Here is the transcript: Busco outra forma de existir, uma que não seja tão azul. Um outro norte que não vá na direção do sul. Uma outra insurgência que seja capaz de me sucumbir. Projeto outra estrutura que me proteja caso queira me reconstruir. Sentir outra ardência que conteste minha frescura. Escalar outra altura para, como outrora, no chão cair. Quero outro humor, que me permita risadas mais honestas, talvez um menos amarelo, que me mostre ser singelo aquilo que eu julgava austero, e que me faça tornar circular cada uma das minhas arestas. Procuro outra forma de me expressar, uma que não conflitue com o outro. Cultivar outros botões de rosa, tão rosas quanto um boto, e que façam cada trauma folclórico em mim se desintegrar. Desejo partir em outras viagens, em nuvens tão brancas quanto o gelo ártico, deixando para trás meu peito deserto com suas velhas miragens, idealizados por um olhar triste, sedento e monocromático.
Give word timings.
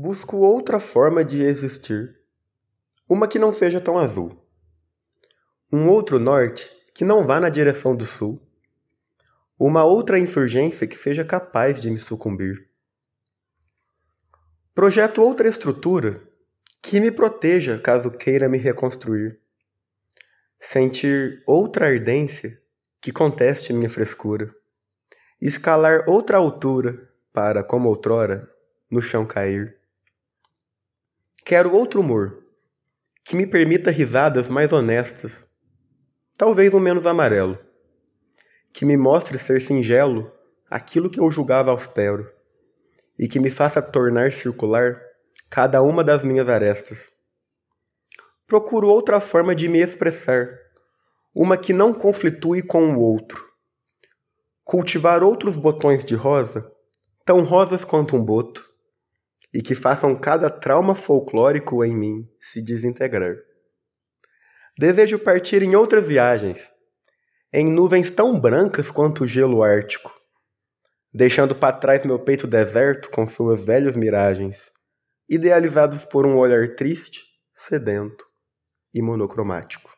Busco 0.00 0.36
outra 0.36 0.78
forma 0.78 1.24
de 1.24 1.42
existir, 1.42 2.20
uma 3.10 3.26
que 3.26 3.36
não 3.36 3.52
seja 3.52 3.80
tão 3.80 3.98
azul. 3.98 4.40
Um 5.72 5.88
outro 5.88 6.20
norte 6.20 6.70
que 6.94 7.04
não 7.04 7.26
vá 7.26 7.40
na 7.40 7.48
direção 7.48 7.96
do 7.96 8.06
sul. 8.06 8.40
Uma 9.58 9.84
outra 9.84 10.16
insurgência 10.16 10.86
que 10.86 10.94
seja 10.94 11.24
capaz 11.24 11.80
de 11.80 11.90
me 11.90 11.96
sucumbir. 11.96 12.70
Projeto 14.72 15.20
outra 15.20 15.48
estrutura 15.48 16.22
que 16.80 17.00
me 17.00 17.10
proteja 17.10 17.76
caso 17.76 18.08
queira 18.12 18.48
me 18.48 18.56
reconstruir. 18.56 19.40
Sentir 20.60 21.42
outra 21.44 21.88
ardência 21.88 22.56
que 23.00 23.10
conteste 23.10 23.72
minha 23.72 23.90
frescura. 23.90 24.54
Escalar 25.42 26.08
outra 26.08 26.36
altura 26.36 27.10
para, 27.32 27.64
como 27.64 27.88
outrora, 27.88 28.48
no 28.88 29.02
chão 29.02 29.26
cair. 29.26 29.77
Quero 31.48 31.72
outro 31.72 32.00
humor, 32.00 32.44
que 33.24 33.34
me 33.34 33.46
permita 33.46 33.90
risadas 33.90 34.50
mais 34.50 34.70
honestas, 34.70 35.42
talvez 36.36 36.74
um 36.74 36.78
menos 36.78 37.06
amarelo, 37.06 37.58
que 38.70 38.84
me 38.84 38.98
mostre 38.98 39.38
ser 39.38 39.58
singelo 39.58 40.30
aquilo 40.68 41.08
que 41.08 41.18
eu 41.18 41.30
julgava 41.30 41.70
austero, 41.70 42.30
e 43.18 43.26
que 43.26 43.40
me 43.40 43.48
faça 43.48 43.80
tornar 43.80 44.30
circular 44.30 45.00
cada 45.48 45.80
uma 45.80 46.04
das 46.04 46.22
minhas 46.22 46.50
arestas. 46.50 47.10
Procuro 48.46 48.86
outra 48.86 49.18
forma 49.18 49.54
de 49.54 49.70
me 49.70 49.80
expressar, 49.80 50.50
uma 51.34 51.56
que 51.56 51.72
não 51.72 51.94
conflitue 51.94 52.60
com 52.60 52.94
o 52.94 53.00
outro. 53.00 53.42
Cultivar 54.64 55.22
outros 55.22 55.56
botões 55.56 56.04
de 56.04 56.14
rosa, 56.14 56.70
tão 57.24 57.42
rosas 57.42 57.86
quanto 57.86 58.16
um 58.16 58.22
boto, 58.22 58.67
e 59.52 59.62
que 59.62 59.74
façam 59.74 60.14
cada 60.14 60.50
trauma 60.50 60.94
folclórico 60.94 61.84
em 61.84 61.96
mim 61.96 62.28
se 62.40 62.62
desintegrar. 62.62 63.36
Desejo 64.78 65.18
partir 65.18 65.62
em 65.62 65.74
outras 65.74 66.06
viagens, 66.06 66.70
em 67.52 67.70
nuvens 67.70 68.10
tão 68.10 68.38
brancas 68.38 68.90
quanto 68.90 69.24
o 69.24 69.26
gelo 69.26 69.62
ártico, 69.62 70.14
deixando 71.12 71.54
para 71.54 71.76
trás 71.76 72.04
meu 72.04 72.18
peito 72.18 72.46
deserto 72.46 73.10
com 73.10 73.26
suas 73.26 73.64
velhas 73.64 73.96
miragens, 73.96 74.70
idealizados 75.28 76.04
por 76.04 76.26
um 76.26 76.36
olhar 76.36 76.76
triste, 76.76 77.24
sedento 77.54 78.24
e 78.94 79.02
monocromático. 79.02 79.97